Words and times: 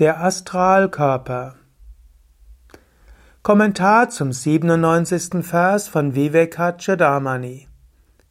Der 0.00 0.20
Astralkörper 0.20 1.54
Kommentar 3.44 4.10
zum 4.10 4.32
97. 4.32 5.44
Vers 5.44 5.86
von 5.86 6.16
Vivekachudamani 6.16 7.68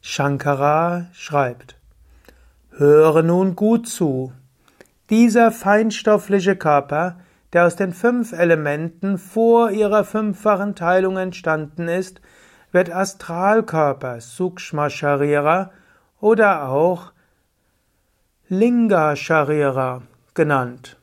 Shankara 0.02 1.06
schreibt 1.14 1.78
Höre 2.68 3.22
nun 3.22 3.56
gut 3.56 3.88
zu. 3.88 4.34
Dieser 5.08 5.50
feinstoffliche 5.50 6.54
Körper, 6.54 7.16
der 7.54 7.64
aus 7.64 7.76
den 7.76 7.94
fünf 7.94 8.34
Elementen 8.34 9.16
vor 9.16 9.70
ihrer 9.70 10.04
fünffachen 10.04 10.74
Teilung 10.74 11.16
entstanden 11.16 11.88
ist, 11.88 12.20
wird 12.72 12.94
Astralkörper 12.94 14.20
Sukshma 14.20 14.90
Sharira 14.90 15.70
oder 16.20 16.68
auch 16.68 17.12
Linga 18.50 19.16
Sharira 19.16 20.02
genannt. 20.34 20.98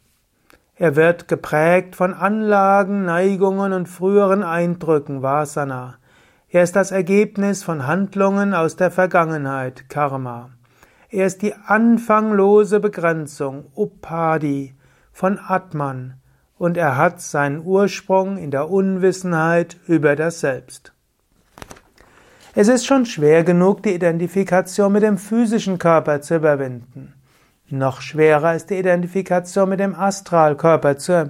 Er 0.81 0.95
wird 0.95 1.27
geprägt 1.27 1.95
von 1.95 2.11
Anlagen, 2.11 3.05
Neigungen 3.05 3.71
und 3.71 3.87
früheren 3.87 4.41
Eindrücken, 4.41 5.21
Vasana. 5.21 5.97
Er 6.49 6.63
ist 6.63 6.75
das 6.75 6.89
Ergebnis 6.89 7.61
von 7.61 7.85
Handlungen 7.85 8.55
aus 8.55 8.77
der 8.77 8.89
Vergangenheit, 8.89 9.89
Karma. 9.89 10.49
Er 11.11 11.27
ist 11.27 11.43
die 11.43 11.53
anfanglose 11.53 12.79
Begrenzung, 12.79 13.65
Upadi, 13.75 14.73
von 15.11 15.37
Atman 15.37 16.15
und 16.57 16.77
er 16.77 16.97
hat 16.97 17.21
seinen 17.21 17.63
Ursprung 17.63 18.37
in 18.37 18.49
der 18.49 18.71
Unwissenheit 18.71 19.77
über 19.85 20.15
das 20.15 20.39
Selbst. 20.39 20.93
Es 22.55 22.67
ist 22.67 22.87
schon 22.87 23.05
schwer 23.05 23.43
genug, 23.43 23.83
die 23.83 23.93
Identifikation 23.93 24.91
mit 24.91 25.03
dem 25.03 25.19
physischen 25.19 25.77
Körper 25.77 26.21
zu 26.21 26.37
überwinden. 26.37 27.13
Noch 27.71 28.01
schwerer 28.01 28.55
ist 28.55 28.69
die 28.69 28.77
Identifikation 28.77 29.69
mit 29.69 29.79
dem 29.79 29.95
Astralkörper 29.95 30.97
zu, 30.97 31.29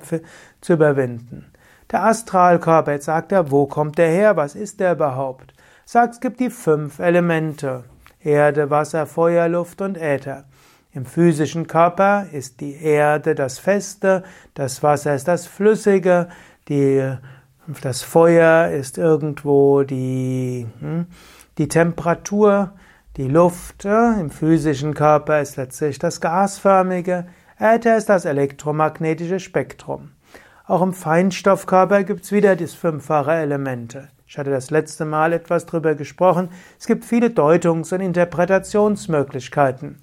zu 0.62 0.74
überwinden. 0.74 1.52
Der 1.92 2.04
Astralkörper, 2.06 2.94
jetzt 2.94 3.06
sagt 3.06 3.32
er, 3.32 3.52
wo 3.52 3.68
kommt 3.68 3.98
der 3.98 4.10
her? 4.10 4.38
Was 4.38 4.56
ist 4.56 4.80
der 4.80 4.94
überhaupt? 4.94 5.54
Sagt, 5.86 6.16
es 6.16 6.20
gibt 6.20 6.40
die 6.40 6.50
fünf 6.50 7.00
Elemente. 7.00 7.84
Erde, 8.24 8.70
Wasser, 8.70 9.06
Feuer, 9.06 9.48
Luft 9.48 9.82
und 9.82 9.98
Äther. 9.98 10.46
Im 10.94 11.06
physischen 11.06 11.68
Körper 11.68 12.28
ist 12.32 12.60
die 12.60 12.76
Erde 12.76 13.36
das 13.36 13.60
Feste, 13.60 14.24
das 14.54 14.84
Wasser 14.84 15.16
ist 15.16 15.28
das 15.28 15.48
Flüssige, 15.48 16.28
die, 16.68 17.16
das 17.82 18.04
Feuer 18.04 18.70
ist 18.70 18.98
irgendwo 18.98 19.84
die, 19.84 20.68
hm, 20.80 21.08
die 21.58 21.68
Temperatur, 21.68 22.74
die 23.18 23.28
Luft 23.28 23.86
äh, 23.86 24.20
im 24.20 24.30
physischen 24.30 24.94
Körper 24.94 25.42
ist 25.42 25.58
letztlich 25.58 26.00
das 26.00 26.22
gasförmige, 26.22 27.26
Äther 27.60 27.98
ist 27.98 28.10
das 28.10 28.26
elektromagnetische 28.26 29.40
Spektrum. 29.40 30.12
Auch 30.66 30.82
im 30.82 30.94
Feinstoffkörper 30.94 32.04
gibt 32.04 32.24
es 32.24 32.32
wieder 32.32 32.56
das 32.56 32.74
fünffache 32.74 33.34
Elemente. 33.34 34.08
Ich 34.26 34.38
hatte 34.38 34.50
das 34.50 34.72
letzte 34.72 35.04
Mal 35.04 35.34
etwas 35.34 35.66
darüber 35.66 35.94
gesprochen. 35.94 36.50
Es 36.80 36.88
gibt 36.88 37.04
viele 37.04 37.30
Deutungs- 37.30 37.94
und 37.94 38.00
Interpretationsmöglichkeiten. 38.00 40.02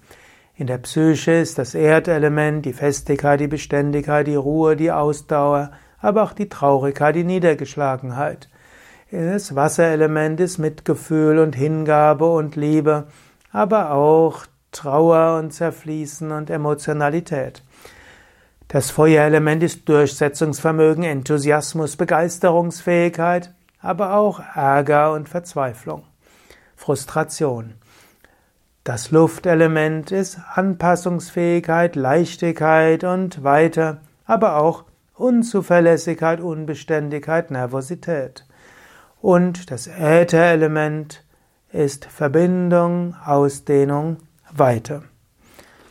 In 0.55 0.67
der 0.67 0.79
Psyche 0.79 1.33
ist 1.33 1.57
das 1.57 1.75
Erdelement, 1.75 2.67
die 2.67 2.75
Festigkeit, 2.75 3.41
die 3.41 3.49
Beständigkeit, 3.49 4.27
die 4.27 4.35
Ruhe, 4.35 4.77
die 4.77 4.93
Ausdauer, 4.93 5.71
aber 5.99 6.23
auch 6.23 6.35
die 6.35 6.51
Traurigkeit, 6.51 7.17
die 7.17 7.25
Niedergeschlagenheit. 7.25 8.51
Das 9.11 9.55
Wasserelement 9.55 10.39
ist 10.39 10.59
Mitgefühl 10.59 11.39
und 11.39 11.57
Hingabe 11.57 12.31
und 12.31 12.57
Liebe, 12.57 13.07
aber 13.51 13.93
auch 13.93 14.45
Trauer 14.71 15.39
und 15.39 15.51
Zerfließen 15.51 16.31
und 16.31 16.51
Emotionalität. 16.51 17.63
Das 18.69 18.91
Feuerelement 18.91 19.63
ist 19.63 19.89
Durchsetzungsvermögen, 19.89 21.05
Enthusiasmus, 21.05 21.97
Begeisterungsfähigkeit, 21.97 23.55
aber 23.81 24.13
auch 24.13 24.43
Ärger 24.55 25.15
und 25.15 25.31
Verzweiflung, 25.31 26.05
Frustration. 26.77 27.77
Das 28.85 29.11
Luftelement 29.11 30.13
ist 30.13 30.39
Anpassungsfähigkeit, 30.53 31.97
Leichtigkeit 31.97 33.05
und 33.05 33.43
weiter, 33.43 34.03
aber 34.27 34.57
auch 34.59 34.85
Unzuverlässigkeit, 35.15 36.41
Unbeständigkeit, 36.41 37.51
Nervosität. 37.51 38.45
Und 39.21 39.71
das 39.71 39.87
Ätherelement 39.87 41.25
ist 41.73 42.05
Verbindung, 42.05 43.15
Ausdehnung, 43.25 44.19
Weite. 44.53 45.03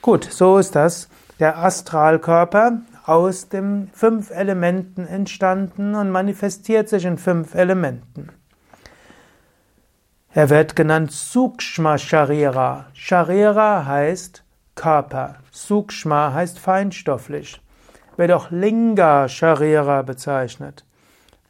Gut, 0.02 0.24
so 0.24 0.58
ist 0.58 0.76
das 0.76 1.10
der 1.40 1.58
Astralkörper 1.58 2.82
aus 3.06 3.50
den 3.50 3.90
fünf 3.94 4.32
Elementen 4.32 5.06
entstanden 5.06 5.96
und 5.96 6.10
manifestiert 6.10 6.90
sich 6.90 7.06
in 7.06 7.18
fünf 7.18 7.54
Elementen. 7.54 8.30
Er 10.34 10.50
wird 10.50 10.76
genannt 10.76 11.12
Sukshma 11.12 11.98
Sharira. 11.98 12.88
Sharira 12.94 13.86
heißt 13.86 14.44
Körper. 14.76 15.38
Sukshma 15.52 16.34
heißt 16.34 16.60
feinstofflich. 16.60 17.62
Wird 18.18 18.32
auch 18.32 18.52
Linga 18.52 19.28
Sharira 19.30 20.02
bezeichnet. 20.02 20.86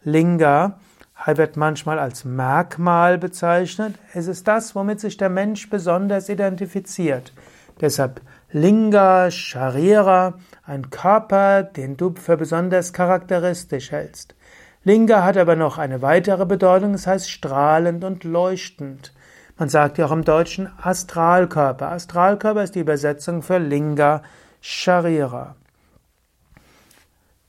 Linga 0.04 0.80
wird 1.26 1.58
manchmal 1.58 2.00
als 2.00 2.26
Merkmal 2.26 3.18
bezeichnet. 3.18 3.96
Es 4.14 4.28
ist 4.28 4.48
das, 4.48 4.76
womit 4.76 5.00
sich 5.00 5.18
der 5.18 5.30
Mensch 5.30 5.70
besonders 5.70 6.30
identifiziert. 6.30 7.34
Deshalb 7.82 8.22
Linga 8.52 9.30
Sharira, 9.30 10.36
ein 10.64 10.90
Körper, 10.90 11.64
den 11.64 11.98
du 11.98 12.14
für 12.16 12.38
besonders 12.38 12.94
charakteristisch 12.94 13.92
hältst. 13.92 14.36
Linga 14.84 15.24
hat 15.24 15.38
aber 15.38 15.58
noch 15.58 15.78
eine 15.78 16.02
weitere 16.02 16.46
Bedeutung, 16.46 16.94
es 16.94 17.08
heißt 17.08 17.30
strahlend 17.30 18.06
und 18.06 18.24
leuchtend. 18.24 19.14
Man 19.58 19.70
sagt 19.70 19.98
ja 19.98 20.06
auch 20.06 20.12
im 20.12 20.24
Deutschen 20.24 20.70
Astralkörper. 20.82 21.92
Astralkörper 21.92 22.64
ist 22.64 22.76
die 22.76 22.80
Übersetzung 22.80 23.42
für 23.42 23.58
Linga 23.58 24.22
Sharira. 24.62 25.56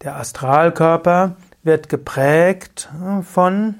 Der 0.02 0.16
Astralkörper 0.16 1.36
wird 1.68 1.90
geprägt 1.90 2.88
von 3.24 3.74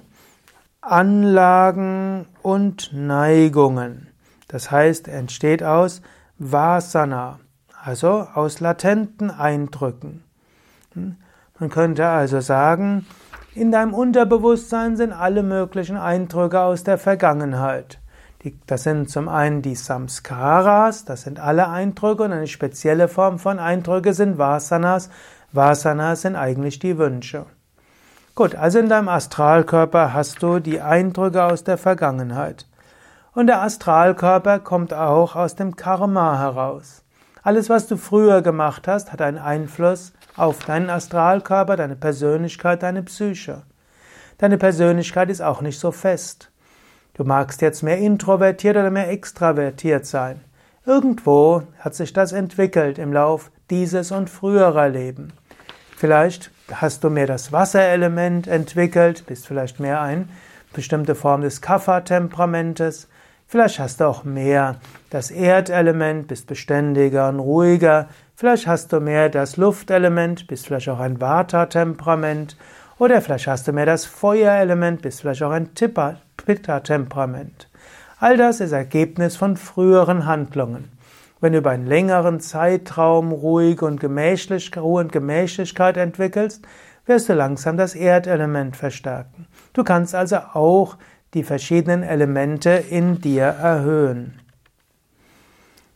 Anlagen 0.83 2.27
und 2.43 2.91
Neigungen. 2.93 4.09
Das 4.47 4.71
heißt, 4.71 5.09
entsteht 5.09 5.63
aus 5.63 6.03
Vasana, 6.37 7.41
also 7.83 8.27
aus 8.35 8.61
latenten 8.61 9.31
Eindrücken. 9.31 10.23
Hm? 10.93 11.17
Man 11.59 11.71
könnte 11.71 12.07
also 12.07 12.41
sagen, 12.41 13.07
in 13.55 13.73
deinem 13.73 13.95
Unterbewusstsein 13.95 14.99
sind 14.99 15.15
alle 15.15 15.43
möglichen 15.43 15.97
Eindrücke 15.97 16.61
aus 16.61 16.85
der 16.85 16.99
Vergangenheit. 16.99 18.01
das 18.67 18.83
sind 18.83 19.09
zum 19.09 19.31
einen 19.31 19.63
die 19.63 19.75
Samskaras, 19.75 21.07
das 21.07 21.23
sind 21.23 21.41
alle 21.41 21.71
Eindrücke 21.71 22.25
und 22.25 22.33
eine 22.33 22.49
spezielle 22.49 23.09
Form 23.09 23.39
von 23.39 23.59
Eindrücke 23.59 24.13
sind 24.13 24.37
Vasanas. 24.37 25.09
Vasanas 25.53 26.21
sind 26.21 26.37
eigentlich 26.37 26.79
die 26.81 26.99
Wünsche. 26.99 27.47
Gut, 28.39 28.55
also 28.55 28.79
in 28.79 28.89
deinem 28.89 29.09
Astralkörper 29.09 30.15
hast 30.15 30.45
du 30.45 30.61
die 30.61 30.81
Eindrücke 30.81 31.43
aus 31.43 31.65
der 31.65 31.77
Vergangenheit. 31.77 32.67
Und 33.35 33.49
der 33.49 33.63
Astralkörper 33.63 34.61
kommt 34.61 34.95
auch 34.95 35.35
aus 35.35 35.57
dem 35.57 35.75
Karma 35.75 36.39
heraus. 36.39 37.03
Alles, 37.43 37.69
was 37.69 37.89
du 37.89 37.97
früher 37.97 38.41
gemacht 38.41 38.87
hast, 38.87 39.13
hat 39.13 39.23
einen 39.23 39.39
Einfluss 39.39 40.13
auf 40.37 40.65
deinen 40.65 40.89
Astralkörper, 40.89 41.75
deine 41.75 41.97
Persönlichkeit, 41.97 42.85
deine 42.85 43.03
Psyche. 43.03 43.63
Deine 44.39 44.57
Persönlichkeit 44.57 45.31
ist 45.31 45.43
auch 45.43 45.61
nicht 45.61 45.81
so 45.81 45.91
fest. 45.91 46.53
Du 47.15 47.25
magst 47.25 47.61
jetzt 47.61 47.83
mehr 47.83 47.99
introvertiert 47.99 48.77
oder 48.77 48.93
mehr 48.93 49.11
extravertiert 49.11 50.07
sein. 50.07 50.41
Irgendwo 50.87 51.65
hat 51.81 51.97
sich 51.97 52.13
das 52.13 52.31
entwickelt 52.31 52.99
im 52.99 53.13
Lauf 53.13 53.51
dieses 53.69 54.13
und 54.13 54.31
früherer 54.31 54.91
Leben. 54.91 55.33
Vielleicht 55.99 56.53
hast 56.73 57.03
du 57.03 57.11
mehr 57.11 57.27
das 57.27 57.51
Wasserelement 57.51 58.47
entwickelt, 58.47 59.27
bist 59.27 59.49
vielleicht 59.49 59.81
mehr 59.81 60.01
eine 60.01 60.29
bestimmte 60.73 61.17
Form 61.17 61.41
des 61.41 61.61
Kapha-Temperamentes. 61.61 63.09
Vielleicht 63.49 63.81
hast 63.81 63.99
du 63.99 64.05
auch 64.05 64.23
mehr 64.23 64.77
das 65.11 65.33
Erdelement, 65.33 66.29
bist 66.29 66.47
beständiger 66.47 67.29
und 67.29 67.41
ruhiger. 67.41 68.07
Vielleicht 68.37 68.69
hast 68.69 68.93
du 68.93 69.01
mehr 69.01 69.29
das 69.29 69.57
Luftelement, 69.57 70.47
bist 70.47 70.67
vielleicht 70.67 70.89
auch 70.89 71.01
ein 71.01 71.21
Vata-Temperament. 71.21 72.57
Oder 73.01 73.21
vielleicht 73.21 73.49
hast 73.49 73.67
du 73.67 73.73
mehr 73.73 73.87
das 73.87 74.07
Feuerelement, 74.07 75.03
bist 75.03 75.23
vielleicht 75.23 75.43
auch 75.43 75.51
ein 75.51 75.71
Pitta-Temperament. 75.75 77.69
All 78.21 78.37
das 78.37 78.61
ist 78.61 78.71
Ergebnis 78.71 79.35
von 79.35 79.57
früheren 79.57 80.27
Handlungen. 80.27 80.97
Wenn 81.41 81.53
du 81.53 81.59
über 81.59 81.71
einen 81.71 81.87
längeren 81.87 82.41
Zeitraum 82.41 83.33
ruhig 83.33 83.83
und 83.83 84.01
gemächlich, 84.01 84.77
Ruhe 84.77 85.01
und 85.01 85.13
Gemächlichkeit 85.13 85.97
entwickelst, 85.97 86.67
wirst 87.07 87.29
du 87.29 87.35
langsam 87.35 87.77
das 87.77 87.95
Erdelement 87.95 88.77
verstärken. 88.77 89.47
Du 89.73 89.85
kannst 89.85 90.15
also 90.15 90.37
auch 90.53 90.97
die 91.35 91.45
verschiedenen 91.45 92.03
Elemente 92.03 92.71
in 92.71 93.21
dir 93.21 93.45
erhöhen. 93.45 94.41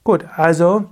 Gut, 0.05 0.25
also 0.37 0.87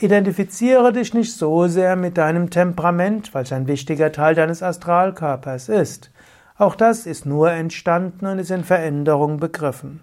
Identifiziere 0.00 0.92
dich 0.92 1.14
nicht 1.14 1.32
so 1.32 1.66
sehr 1.66 1.96
mit 1.96 2.18
deinem 2.18 2.50
Temperament, 2.50 3.32
weil 3.34 3.44
es 3.44 3.52
ein 3.52 3.66
wichtiger 3.66 4.12
Teil 4.12 4.34
deines 4.34 4.62
Astralkörpers 4.62 5.68
ist. 5.68 6.10
Auch 6.58 6.74
das 6.74 7.06
ist 7.06 7.24
nur 7.24 7.50
entstanden 7.50 8.26
und 8.26 8.38
ist 8.38 8.50
in 8.50 8.64
Veränderung 8.64 9.38
begriffen. 9.38 10.00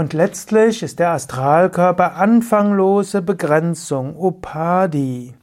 Und 0.00 0.14
letztlich 0.14 0.82
ist 0.82 0.98
der 0.98 1.10
Astralkörper 1.10 2.16
anfanglose 2.16 3.20
Begrenzung, 3.20 4.16
Upadi. 4.16 5.34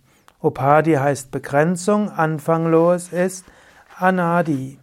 Upadi 0.41 0.93
heißt 0.93 1.29
Begrenzung, 1.29 2.09
anfanglos 2.09 3.09
ist 3.13 3.45
Anadi. 3.99 4.79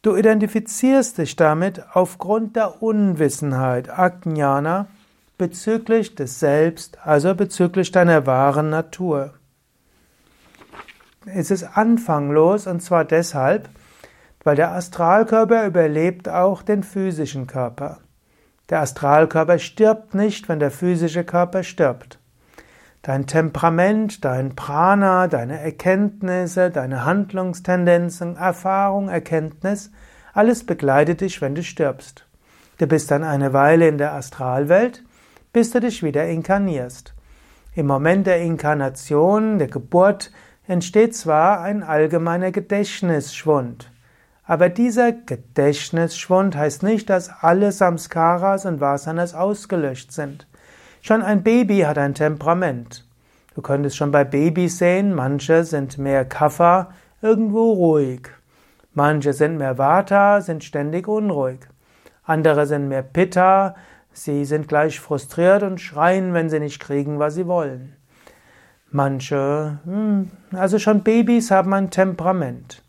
Du 0.00 0.16
identifizierst 0.16 1.18
dich 1.18 1.36
damit 1.36 1.84
aufgrund 1.92 2.56
der 2.56 2.82
Unwissenheit, 2.82 3.90
Ajnana, 3.90 4.86
bezüglich 5.36 6.14
des 6.14 6.40
Selbst, 6.40 6.96
also 7.04 7.34
bezüglich 7.34 7.92
deiner 7.92 8.24
wahren 8.24 8.70
Natur. 8.70 9.34
Es 11.26 11.50
ist 11.50 11.64
anfanglos 11.76 12.66
und 12.66 12.80
zwar 12.80 13.04
deshalb, 13.04 13.68
weil 14.44 14.56
der 14.56 14.72
Astralkörper 14.72 15.66
überlebt 15.66 16.26
auch 16.30 16.62
den 16.62 16.82
physischen 16.82 17.46
Körper. 17.46 17.98
Der 18.70 18.80
Astralkörper 18.80 19.58
stirbt 19.58 20.14
nicht, 20.14 20.48
wenn 20.48 20.58
der 20.58 20.70
physische 20.70 21.24
Körper 21.24 21.62
stirbt. 21.62 22.18
Dein 23.02 23.26
Temperament, 23.26 24.24
dein 24.24 24.56
Prana, 24.56 25.28
deine 25.28 25.60
Erkenntnisse, 25.60 26.70
deine 26.70 27.04
Handlungstendenzen, 27.04 28.36
Erfahrung, 28.36 29.10
Erkenntnis, 29.10 29.90
alles 30.32 30.64
begleitet 30.64 31.20
dich, 31.20 31.42
wenn 31.42 31.54
du 31.54 31.62
stirbst. 31.62 32.26
Du 32.78 32.86
bist 32.86 33.10
dann 33.10 33.22
eine 33.22 33.52
Weile 33.52 33.88
in 33.88 33.98
der 33.98 34.14
Astralwelt, 34.14 35.04
bis 35.52 35.70
du 35.70 35.80
dich 35.80 36.02
wieder 36.02 36.26
inkarnierst. 36.26 37.14
Im 37.74 37.86
Moment 37.86 38.26
der 38.26 38.40
Inkarnation, 38.40 39.58
der 39.58 39.68
Geburt, 39.68 40.32
entsteht 40.66 41.14
zwar 41.14 41.60
ein 41.60 41.82
allgemeiner 41.82 42.52
Gedächtnisschwund, 42.52 43.90
aber 44.46 44.68
dieser 44.68 45.12
Gedächtnisschwund 45.12 46.56
heißt 46.56 46.82
nicht, 46.82 47.08
dass 47.08 47.30
alle 47.40 47.72
Samskaras 47.72 48.66
und 48.66 48.80
Vasanas 48.80 49.34
ausgelöscht 49.34 50.12
sind. 50.12 50.46
Schon 51.00 51.22
ein 51.22 51.42
Baby 51.42 51.80
hat 51.80 51.98
ein 51.98 52.14
Temperament. 52.14 53.06
Du 53.54 53.62
könntest 53.62 53.96
schon 53.96 54.10
bei 54.10 54.24
Babys 54.24 54.78
sehen, 54.78 55.14
manche 55.14 55.64
sind 55.64 55.96
mehr 55.96 56.24
Kapha, 56.24 56.90
irgendwo 57.22 57.72
ruhig. 57.72 58.28
Manche 58.92 59.32
sind 59.32 59.58
mehr 59.58 59.78
Vata, 59.78 60.40
sind 60.40 60.62
ständig 60.62 61.08
unruhig. 61.08 61.60
Andere 62.24 62.66
sind 62.66 62.88
mehr 62.88 63.02
Pitta, 63.02 63.74
sie 64.12 64.44
sind 64.44 64.68
gleich 64.68 65.00
frustriert 65.00 65.62
und 65.62 65.80
schreien, 65.80 66.32
wenn 66.32 66.48
sie 66.48 66.60
nicht 66.60 66.80
kriegen, 66.80 67.18
was 67.18 67.34
sie 67.34 67.46
wollen. 67.46 67.96
Manche, 68.90 69.78
hm, 69.84 70.30
also 70.52 70.78
schon 70.78 71.02
Babys 71.02 71.50
haben 71.50 71.72
ein 71.74 71.90
Temperament. 71.90 72.82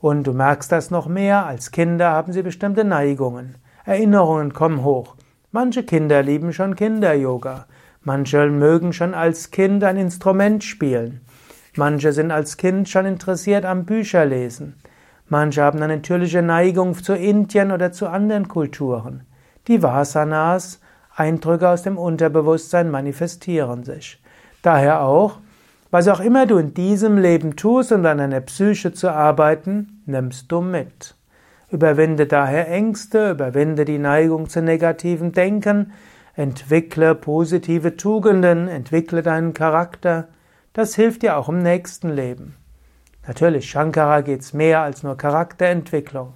Und 0.00 0.26
du 0.26 0.32
merkst 0.32 0.70
das 0.70 0.90
noch 0.90 1.08
mehr, 1.08 1.46
als 1.46 1.70
Kinder 1.70 2.10
haben 2.10 2.32
sie 2.32 2.42
bestimmte 2.42 2.84
Neigungen. 2.84 3.56
Erinnerungen 3.84 4.52
kommen 4.52 4.84
hoch. 4.84 5.16
Manche 5.50 5.82
Kinder 5.82 6.22
lieben 6.22 6.52
schon 6.52 6.76
Kinder-Yoga. 6.76 7.66
Manche 8.02 8.46
mögen 8.48 8.92
schon 8.92 9.14
als 9.14 9.50
Kind 9.50 9.82
ein 9.82 9.96
Instrument 9.96 10.62
spielen. 10.62 11.22
Manche 11.76 12.12
sind 12.12 12.30
als 12.30 12.56
Kind 12.56 12.88
schon 12.88 13.06
interessiert 13.06 13.64
am 13.64 13.84
Bücherlesen. 13.84 14.76
Manche 15.26 15.62
haben 15.62 15.82
eine 15.82 15.96
natürliche 15.96 16.42
Neigung 16.42 16.94
zu 16.94 17.14
Indien 17.14 17.72
oder 17.72 17.92
zu 17.92 18.08
anderen 18.08 18.48
Kulturen. 18.48 19.24
Die 19.66 19.82
Vasanas, 19.82 20.80
Eindrücke 21.14 21.68
aus 21.68 21.82
dem 21.82 21.98
Unterbewusstsein 21.98 22.90
manifestieren 22.90 23.84
sich. 23.84 24.22
Daher 24.62 25.02
auch, 25.02 25.38
was 25.90 26.08
auch 26.08 26.20
immer 26.20 26.46
du 26.46 26.58
in 26.58 26.74
diesem 26.74 27.16
Leben 27.16 27.56
tust, 27.56 27.92
um 27.92 28.04
an 28.04 28.18
deiner 28.18 28.40
Psyche 28.40 28.92
zu 28.92 29.10
arbeiten, 29.10 30.02
nimmst 30.06 30.52
du 30.52 30.60
mit. 30.60 31.14
Überwinde 31.70 32.26
daher 32.26 32.68
Ängste, 32.68 33.30
überwinde 33.32 33.84
die 33.84 33.98
Neigung 33.98 34.48
zu 34.48 34.62
negativen 34.62 35.32
Denken, 35.32 35.92
entwickle 36.34 37.14
positive 37.14 37.96
Tugenden, 37.96 38.68
entwickle 38.68 39.22
deinen 39.22 39.54
Charakter. 39.54 40.28
Das 40.72 40.94
hilft 40.94 41.22
dir 41.22 41.36
auch 41.36 41.48
im 41.48 41.62
nächsten 41.62 42.10
Leben. 42.10 42.54
Natürlich, 43.26 43.68
Shankara 43.68 44.22
geht 44.22 44.40
es 44.40 44.54
mehr 44.54 44.80
als 44.80 45.02
nur 45.02 45.16
Charakterentwicklung. 45.16 46.34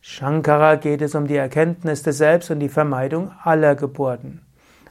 Shankara 0.00 0.74
geht 0.76 1.02
es 1.02 1.14
um 1.14 1.26
die 1.26 1.36
Erkenntnis 1.36 2.02
des 2.02 2.18
Selbst 2.18 2.50
und 2.50 2.58
die 2.60 2.68
Vermeidung 2.68 3.30
aller 3.42 3.74
Geburten. 3.74 4.42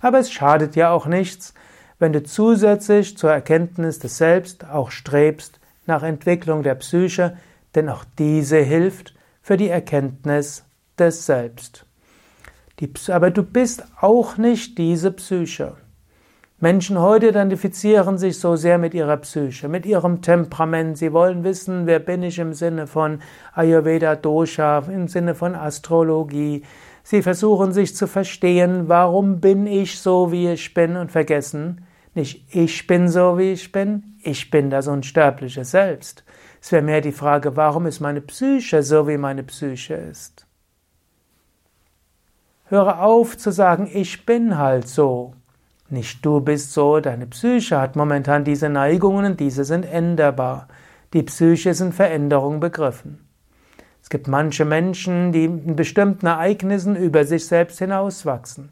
Aber 0.01 0.19
es 0.19 0.31
schadet 0.31 0.75
ja 0.75 0.91
auch 0.91 1.05
nichts, 1.05 1.53
wenn 1.99 2.13
du 2.13 2.23
zusätzlich 2.23 3.17
zur 3.17 3.31
Erkenntnis 3.31 3.99
des 3.99 4.17
Selbst 4.17 4.65
auch 4.69 4.91
strebst 4.91 5.59
nach 5.85 6.03
Entwicklung 6.03 6.63
der 6.63 6.75
Psyche, 6.75 7.37
denn 7.75 7.89
auch 7.89 8.05
diese 8.17 8.57
hilft 8.57 9.13
für 9.41 9.57
die 9.57 9.69
Erkenntnis 9.69 10.63
des 10.97 11.25
Selbst. 11.25 11.85
Aber 13.07 13.31
du 13.31 13.43
bist 13.43 13.83
auch 14.01 14.37
nicht 14.37 14.77
diese 14.77 15.11
Psyche. 15.11 15.75
Menschen 16.59 16.97
heute 16.97 17.27
identifizieren 17.27 18.17
sich 18.17 18.39
so 18.39 18.55
sehr 18.55 18.77
mit 18.77 18.93
ihrer 18.93 19.17
Psyche, 19.17 19.67
mit 19.67 19.85
ihrem 19.85 20.21
Temperament. 20.21 20.97
Sie 20.97 21.11
wollen 21.11 21.43
wissen, 21.43 21.87
wer 21.87 21.99
bin 21.99 22.23
ich 22.23 22.39
im 22.39 22.53
Sinne 22.53 22.87
von 22.87 23.19
Ayurveda 23.53 24.15
Dosha, 24.15 24.79
im 24.87 25.09
Sinne 25.09 25.35
von 25.35 25.55
Astrologie. 25.55 26.63
Sie 27.03 27.21
versuchen 27.21 27.73
sich 27.73 27.95
zu 27.95 28.07
verstehen, 28.07 28.87
warum 28.87 29.41
bin 29.41 29.67
ich 29.67 29.99
so, 29.99 30.31
wie 30.31 30.49
ich 30.49 30.73
bin 30.73 30.95
und 30.95 31.11
vergessen, 31.11 31.85
nicht 32.15 32.55
ich 32.55 32.87
bin 32.87 33.09
so, 33.09 33.37
wie 33.37 33.51
ich 33.51 33.71
bin, 33.71 34.17
ich 34.23 34.49
bin 34.49 34.69
das 34.69 34.87
unsterbliche 34.87 35.65
Selbst. 35.65 36.23
Es 36.61 36.71
wäre 36.71 36.83
mehr 36.83 37.01
die 37.01 37.11
Frage, 37.11 37.57
warum 37.57 37.87
ist 37.87 37.99
meine 37.99 38.21
Psyche 38.21 38.83
so, 38.83 39.07
wie 39.07 39.17
meine 39.17 39.43
Psyche 39.43 39.95
ist? 39.95 40.45
Höre 42.65 43.01
auf 43.01 43.37
zu 43.37 43.51
sagen, 43.51 43.89
ich 43.91 44.25
bin 44.25 44.57
halt 44.57 44.87
so. 44.87 45.33
Nicht 45.89 46.25
du 46.25 46.39
bist 46.39 46.71
so, 46.71 46.99
deine 46.99 47.27
Psyche 47.27 47.79
hat 47.79 47.95
momentan 47.95 48.45
diese 48.45 48.69
Neigungen 48.69 49.25
und 49.25 49.39
diese 49.39 49.65
sind 49.65 49.85
änderbar. 49.85 50.67
Die 51.13 51.23
Psyche 51.23 51.71
ist 51.71 51.81
in 51.81 51.91
Veränderung 51.91 52.59
begriffen. 52.59 53.22
Es 54.03 54.09
gibt 54.09 54.27
manche 54.27 54.65
Menschen, 54.65 55.31
die 55.31 55.45
in 55.45 55.77
bestimmten 55.77 56.25
Ereignissen 56.27 56.97
über 56.97 57.23
sich 57.25 57.47
selbst 57.47 57.79
hinauswachsen. 57.79 58.69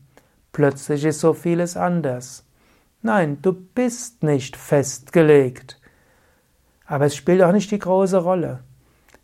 Plötzlich 0.51 1.05
ist 1.05 1.21
so 1.21 1.33
vieles 1.33 1.77
anders. 1.77 2.45
Nein, 3.01 3.37
du 3.41 3.53
bist 3.53 4.23
nicht 4.23 4.57
festgelegt. 4.57 5.79
Aber 6.85 7.05
es 7.05 7.15
spielt 7.15 7.41
auch 7.41 7.53
nicht 7.53 7.71
die 7.71 7.79
große 7.79 8.17
Rolle. 8.17 8.59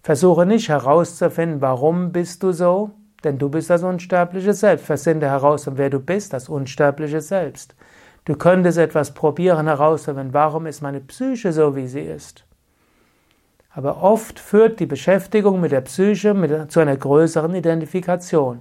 Versuche 0.02 0.46
nicht 0.46 0.70
herauszufinden, 0.70 1.60
warum 1.60 2.14
bist 2.14 2.42
du 2.42 2.54
so, 2.54 2.92
denn 3.26 3.38
du 3.38 3.50
bist 3.50 3.70
das 3.70 3.84
unsterbliche 3.84 4.54
Selbst. 4.54 4.86
Versende 4.86 5.28
heraus, 5.28 5.70
wer 5.74 5.90
du 5.90 6.00
bist, 6.00 6.32
das 6.32 6.48
unsterbliche 6.48 7.20
Selbst. 7.20 7.76
Du 8.24 8.36
könntest 8.36 8.78
etwas 8.78 9.14
probieren 9.14 9.68
herauszufinden, 9.68 10.34
warum 10.34 10.68
ist 10.68 10.82
meine 10.82 11.02
Psyche 11.02 11.52
so, 11.52 11.76
wie 11.76 11.88
sie 11.88 12.02
ist. 12.02 12.47
Aber 13.78 14.02
oft 14.02 14.40
führt 14.40 14.80
die 14.80 14.88
Beschäftigung 14.88 15.62
mit 15.62 15.72
der 15.72 15.82
Psyche 15.82 16.34
mit, 16.34 16.72
zu 16.72 16.80
einer 16.80 16.98
größeren 16.98 17.54
Identifikation. 17.54 18.60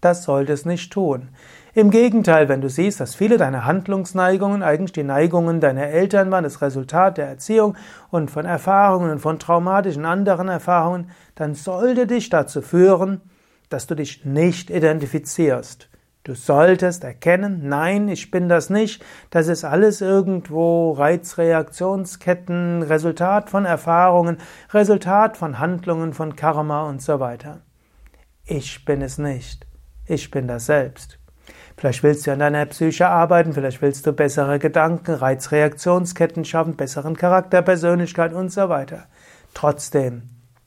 Das 0.00 0.24
sollte 0.24 0.54
es 0.54 0.64
nicht 0.64 0.90
tun. 0.90 1.28
Im 1.74 1.90
Gegenteil, 1.90 2.48
wenn 2.48 2.62
du 2.62 2.70
siehst, 2.70 2.98
dass 2.98 3.14
viele 3.14 3.36
deiner 3.36 3.66
Handlungsneigungen 3.66 4.62
eigentlich 4.62 4.92
die 4.92 5.02
Neigungen 5.02 5.60
deiner 5.60 5.86
Eltern 5.88 6.30
waren, 6.30 6.44
das 6.44 6.62
Resultat 6.62 7.18
der 7.18 7.26
Erziehung 7.26 7.76
und 8.08 8.30
von 8.30 8.46
Erfahrungen 8.46 9.10
und 9.10 9.18
von 9.18 9.38
traumatischen 9.38 10.06
anderen 10.06 10.48
Erfahrungen, 10.48 11.10
dann 11.34 11.54
sollte 11.54 12.06
dich 12.06 12.30
dazu 12.30 12.62
führen, 12.62 13.20
dass 13.68 13.86
du 13.86 13.94
dich 13.94 14.24
nicht 14.24 14.70
identifizierst. 14.70 15.90
Du 16.24 16.34
solltest 16.34 17.02
erkennen, 17.02 17.68
nein, 17.68 18.08
ich 18.08 18.30
bin 18.30 18.48
das 18.48 18.70
nicht, 18.70 19.04
das 19.30 19.48
ist 19.48 19.64
alles 19.64 20.00
irgendwo 20.00 20.92
Reizreaktionsketten, 20.92 22.82
Resultat 22.82 23.50
von 23.50 23.64
Erfahrungen, 23.64 24.36
Resultat 24.72 25.36
von 25.36 25.58
Handlungen, 25.58 26.12
von 26.12 26.36
Karma 26.36 26.88
und 26.88 27.02
so 27.02 27.18
weiter. 27.18 27.62
Ich 28.44 28.84
bin 28.84 29.02
es 29.02 29.18
nicht. 29.18 29.66
Ich 30.06 30.30
bin 30.30 30.46
das 30.46 30.66
Selbst. 30.66 31.18
Vielleicht 31.76 32.04
willst 32.04 32.26
du 32.26 32.32
an 32.32 32.38
deiner 32.38 32.66
Psyche 32.66 33.08
arbeiten, 33.08 33.52
vielleicht 33.52 33.82
willst 33.82 34.06
du 34.06 34.12
bessere 34.12 34.60
Gedanken, 34.60 35.14
Reizreaktionsketten 35.14 36.44
schaffen, 36.44 36.76
besseren 36.76 37.16
Charakter, 37.16 37.62
Persönlichkeit 37.62 38.32
und 38.32 38.52
so 38.52 38.68
weiter. 38.68 39.06
Trotzdem, 39.54 40.22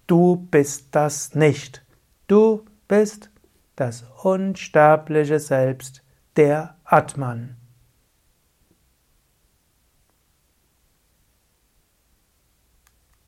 du 0.07 0.47
bist 0.51 0.87
das 0.91 1.33
nicht. 1.33 1.85
Du 2.27 2.65
bist 2.87 3.29
das 3.75 4.05
unsterbliche 4.23 5.39
Selbst, 5.39 6.03
der 6.35 6.75
Atman. 6.83 7.57